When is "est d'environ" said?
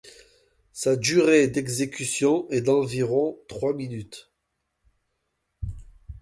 2.49-3.37